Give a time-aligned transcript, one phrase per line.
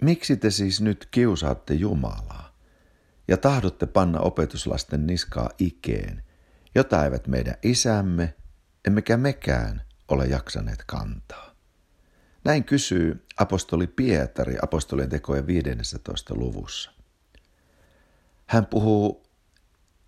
[0.00, 2.56] Miksi te siis nyt kiusaatte Jumalaa
[3.28, 6.22] ja tahdotte panna opetuslasten niskaa ikeen,
[6.74, 8.34] jota eivät meidän isämme,
[8.86, 11.54] emmekä mekään ole jaksaneet kantaa?
[12.44, 16.34] Näin kysyy apostoli Pietari apostolien tekojen 15.
[16.34, 16.90] luvussa.
[18.46, 19.22] Hän puhuu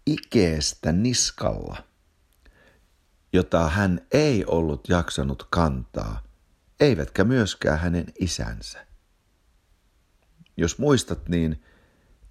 [0.06, 1.84] ikeestä niskalla,
[3.32, 6.22] jota hän ei ollut jaksanut kantaa,
[6.80, 8.91] eivätkä myöskään hänen isänsä.
[10.56, 11.62] Jos muistat, niin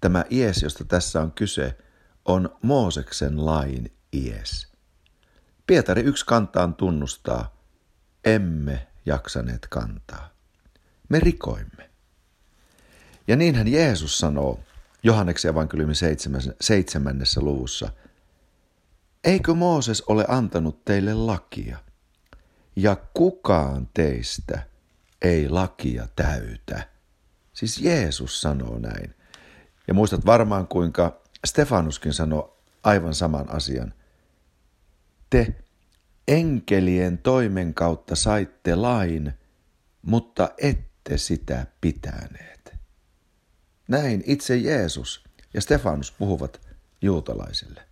[0.00, 1.78] tämä ies, josta tässä on kyse,
[2.24, 4.72] on Mooseksen lain ies.
[5.66, 7.56] Pietari yksi kantaan tunnustaa,
[8.24, 10.30] emme jaksaneet kantaa.
[11.08, 11.90] Me rikoimme.
[13.28, 14.60] Ja niinhän Jeesus sanoo
[15.02, 15.96] Johanneksen evankeliumin
[16.60, 17.90] seitsemännessä luvussa.
[19.24, 21.78] Eikö Mooses ole antanut teille lakia?
[22.76, 24.62] Ja kukaan teistä
[25.22, 26.88] ei lakia täytä.
[27.52, 29.14] Siis Jeesus sanoo näin.
[29.88, 33.94] Ja muistat varmaan kuinka Stefanuskin sanoi aivan saman asian.
[35.30, 35.54] Te
[36.28, 39.32] enkelien toimen kautta saitte lain,
[40.02, 42.74] mutta ette sitä pitäneet.
[43.88, 46.60] Näin itse Jeesus ja Stefanus puhuvat
[47.02, 47.82] juutalaisille.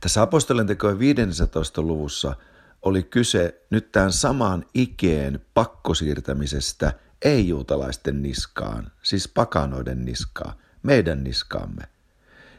[0.00, 1.82] Tässä apostolien tekojen 15.
[1.82, 2.36] luvussa
[2.82, 11.82] oli kyse nyt tämän saman ikeen pakkosiirtämisestä ei-juutalaisten niskaan, siis pakanoiden niskaan, meidän niskaamme.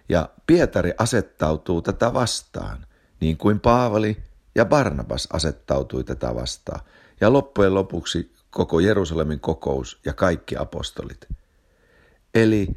[0.10, 2.86] Ja Pietari asettautuu tätä vastaan
[3.20, 4.24] niin kuin Paavali
[4.56, 6.82] ja Barnabas asettautui tätä vastaan,
[7.22, 11.28] ja loppujen lopuksi koko Jerusalemin kokous ja kaikki apostolit.
[12.34, 12.68] Eli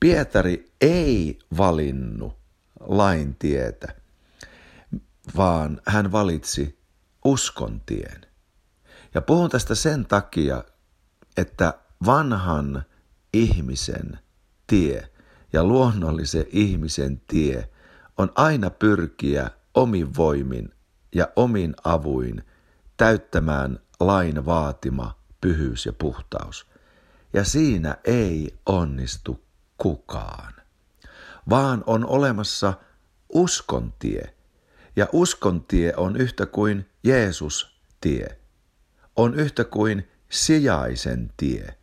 [0.00, 2.36] Pietari ei valinnut
[2.80, 3.94] lain tietä,
[5.36, 6.78] vaan hän valitsi
[7.24, 8.20] uskon tien.
[9.14, 10.64] Ja puhun tästä sen takia,
[11.36, 11.74] että
[12.06, 12.84] vanhan
[13.32, 14.18] ihmisen
[14.66, 15.10] tie
[15.52, 17.70] ja luonnollisen ihmisen tie
[18.18, 20.74] on aina pyrkiä omin voimin
[21.14, 22.44] ja omin avuin
[22.96, 26.66] täyttämään lain vaatima pyhyys ja puhtaus.
[27.32, 29.44] Ja siinä ei onnistu
[29.78, 30.52] kukaan,
[31.50, 32.74] vaan on olemassa
[33.28, 34.34] uskontie.
[34.96, 38.38] Ja uskontie on yhtä kuin Jeesus tie.
[39.16, 41.74] On yhtä kuin sijaisen tie.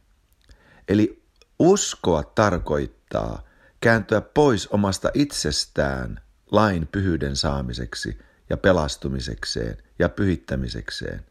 [0.87, 1.23] Eli
[1.59, 3.43] uskoa tarkoittaa
[3.81, 8.19] kääntyä pois omasta itsestään lain pyhyyden saamiseksi
[8.49, 11.25] ja pelastumisekseen ja pyhittämisekseen.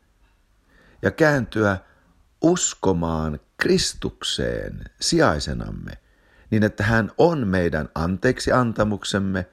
[1.02, 1.78] Ja kääntyä
[2.42, 5.92] uskomaan Kristukseen sijaisenamme,
[6.50, 9.46] niin että hän on meidän anteeksi antamuksemme,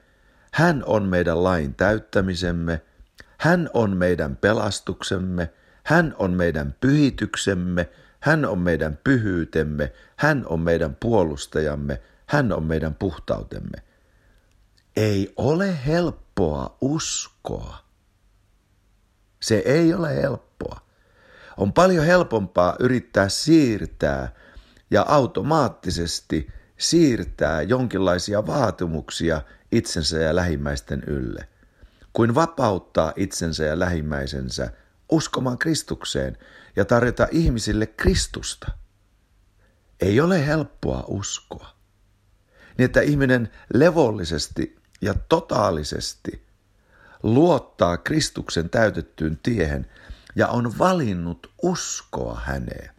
[0.52, 2.82] hän on meidän lain täyttämisemme,
[3.38, 5.50] hän on meidän pelastuksemme,
[5.88, 7.88] hän on meidän pyhityksemme,
[8.20, 13.82] hän on meidän pyhyytemme, hän on meidän puolustajamme, hän on meidän puhtautemme.
[14.96, 17.78] Ei ole helppoa uskoa.
[19.40, 20.80] Se ei ole helppoa.
[21.56, 24.32] On paljon helpompaa yrittää siirtää
[24.90, 31.48] ja automaattisesti siirtää jonkinlaisia vaatimuksia itsensä ja lähimmäisten ylle,
[32.12, 34.70] kuin vapauttaa itsensä ja lähimmäisensä
[35.08, 36.38] uskomaan Kristukseen
[36.76, 38.70] ja tarjota ihmisille Kristusta.
[40.00, 41.78] Ei ole helppoa uskoa
[42.78, 46.46] niin että ihminen levollisesti ja totaalisesti
[47.22, 49.86] luottaa Kristuksen täytettyyn tiehen
[50.36, 52.90] ja on valinnut uskoa häneen.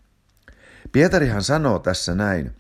[0.92, 2.56] Pietarihan sanoo tässä näin,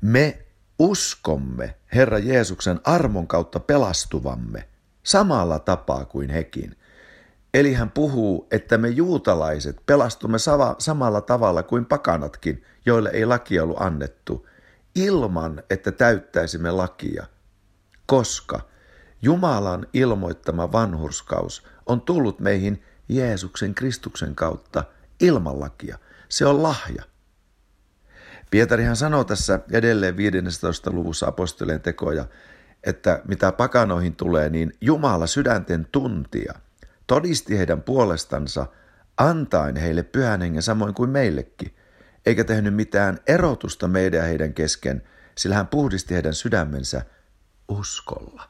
[0.00, 0.46] me
[0.78, 4.68] uskomme Herra Jeesuksen armon kautta pelastuvamme
[5.02, 6.76] samalla tapaa kuin hekin.
[7.54, 10.38] Eli hän puhuu, että me juutalaiset pelastumme
[10.78, 14.48] samalla tavalla kuin pakanatkin, joille ei laki ollut annettu,
[14.94, 17.26] ilman, että täyttäisimme lakia,
[18.06, 18.60] koska
[19.22, 24.84] Jumalan ilmoittama vanhurskaus on tullut meihin Jeesuksen Kristuksen kautta
[25.20, 25.98] ilman lakia.
[26.28, 27.02] Se on lahja.
[28.50, 30.90] Pietarihan sanoo tässä edelleen 15.
[30.90, 32.24] luvussa apostolien tekoja,
[32.84, 36.54] että mitä pakanoihin tulee, niin Jumala sydänten tuntia
[37.06, 38.66] todisti heidän puolestansa
[39.16, 41.76] antaen heille pyhän hengen samoin kuin meillekin–
[42.26, 45.02] eikä tehnyt mitään erotusta meidän ja heidän kesken,
[45.34, 47.04] sillä hän puhdisti heidän sydämensä
[47.68, 48.48] uskolla.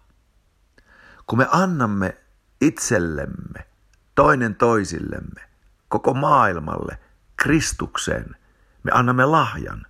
[1.27, 2.17] Kun me annamme
[2.61, 3.67] itsellemme,
[4.15, 5.41] toinen toisillemme,
[5.89, 6.99] koko maailmalle,
[7.37, 8.37] Kristukseen,
[8.83, 9.87] me annamme lahjan.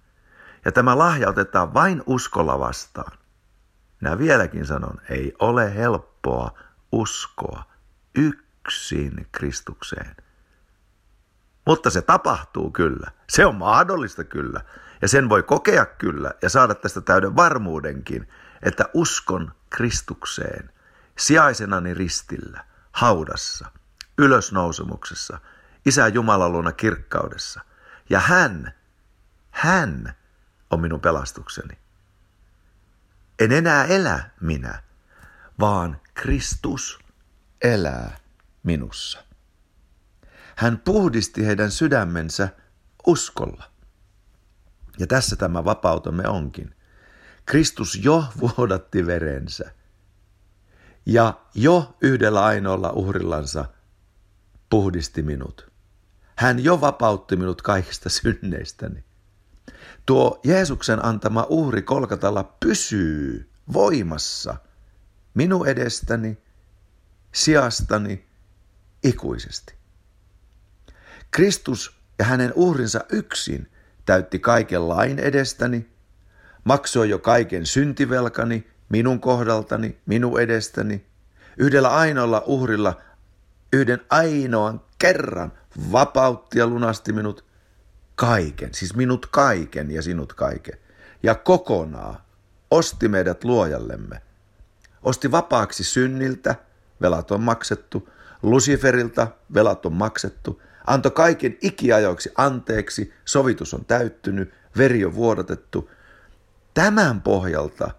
[0.65, 3.19] Ja tämä lahja otetaan vain uskolla vastaan.
[4.01, 6.59] Minä vieläkin sanon, ei ole helppoa
[6.93, 7.63] uskoa
[8.65, 10.17] yksin Kristukseen.
[11.67, 13.11] Mutta se tapahtuu kyllä.
[13.29, 14.61] Se on mahdollista kyllä.
[15.03, 18.29] Ja sen voi kokea kyllä ja saada tästä täyden varmuudenkin,
[18.63, 20.71] että uskon Kristukseen
[21.19, 23.71] sijaisenani ristillä, haudassa,
[24.19, 25.39] ylösnousemuksessa,
[25.87, 27.61] Isä Jumalan luona kirkkaudessa.
[28.11, 28.75] Ja hän,
[29.51, 30.15] hän
[30.71, 31.79] on minun pelastukseni.
[33.39, 34.83] En enää elä minä,
[35.61, 36.99] vaan Kristus
[37.63, 38.24] elää
[38.65, 39.25] minussa.
[40.57, 42.49] Hän puhdisti heidän sydämensä
[43.07, 43.65] uskolla.
[44.99, 46.75] Ja tässä tämä vapautemme onkin.
[47.47, 49.71] Kristus jo vuodatti verensä.
[51.07, 53.65] Ja jo yhdellä ainoalla uhrillansa
[54.71, 55.73] puhdisti minut.
[56.37, 59.05] Hän jo vapautti minut kaikista synneistäni.
[60.07, 64.57] Tuo Jeesuksen antama uhri kolkatalla pysyy voimassa
[65.35, 66.39] minun edestäni,
[67.33, 68.27] sijastani
[69.05, 69.75] ikuisesti.
[71.31, 73.71] Kristus ja hänen uhrinsa yksin
[74.07, 75.89] täytti kaiken lain edestäni,
[76.65, 81.07] maksoi jo kaiken syntivelkani minun kohdaltani, minun edestäni.
[81.57, 83.01] Yhdellä ainoalla uhrilla
[83.73, 85.53] yhden ainoan kerran
[85.93, 87.45] vapautti ja lunasti minut
[88.15, 90.79] kaiken, siis minut kaiken ja sinut kaiken.
[91.23, 92.17] Ja kokonaan
[92.71, 94.23] osti meidät luojallemme.
[95.03, 96.55] Osti vapaaksi synniltä,
[97.01, 98.09] velat on maksettu,
[98.45, 105.91] Luciferilta velat on maksettu, antoi kaiken ikiajoiksi anteeksi, sovitus on täyttynyt, veri on vuodatettu.
[106.75, 107.91] Tämän pohjalta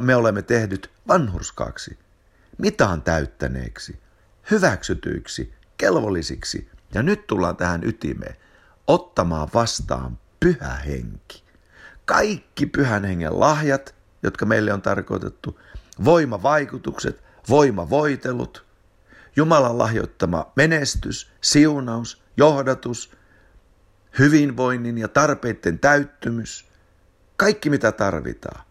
[0.00, 1.98] me olemme tehdyt vanhurskaaksi,
[2.58, 3.98] mitaan täyttäneeksi,
[4.50, 6.70] hyväksytyiksi, kelvollisiksi.
[6.94, 8.36] Ja nyt tullaan tähän ytimeen,
[8.86, 11.44] ottamaan vastaan pyhä henki.
[12.04, 15.60] Kaikki pyhän hengen lahjat, jotka meille on tarkoitettu,
[16.04, 18.65] voimavaikutukset, voimavoitelut,
[19.36, 23.16] Jumalan lahjoittama menestys, siunaus, johdatus,
[24.18, 26.68] hyvinvoinnin ja tarpeiden täyttymys,
[27.36, 28.66] kaikki mitä tarvitaan.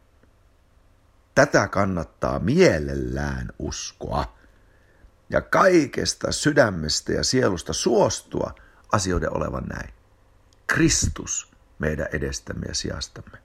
[1.36, 4.38] Tätä kannattaa mielellään uskoa
[5.30, 8.56] ja kaikesta sydämestä ja sielusta suostua
[8.92, 9.94] asioiden olevan näin.
[10.68, 13.38] Kristus meidän edestämme ja sijastamme.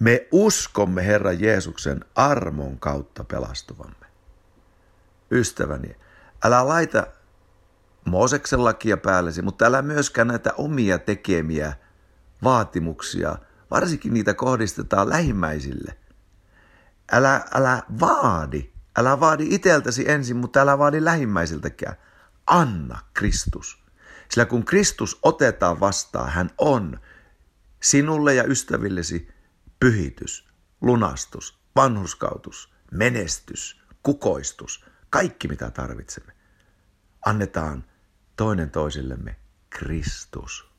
[0.00, 4.09] Me uskomme Herran Jeesuksen armon kautta pelastuvamme
[5.30, 5.96] ystäväni,
[6.44, 7.06] älä laita
[8.04, 11.72] Mooseksen lakia päällesi, mutta älä myöskään näitä omia tekemiä
[12.42, 13.36] vaatimuksia,
[13.70, 15.96] varsinkin niitä kohdistetaan lähimmäisille.
[17.12, 21.96] Älä, älä vaadi, älä vaadi iteltäsi ensin, mutta älä vaadi lähimmäisiltäkään.
[22.46, 23.82] Anna Kristus.
[24.28, 27.00] Sillä kun Kristus otetaan vastaan, hän on
[27.82, 29.28] sinulle ja ystävillesi
[29.80, 30.48] pyhitys,
[30.80, 36.32] lunastus, vanhuskautus, menestys, kukoistus, kaikki mitä tarvitsemme.
[37.26, 37.84] Annetaan
[38.36, 39.36] toinen toisillemme
[39.70, 40.69] Kristus.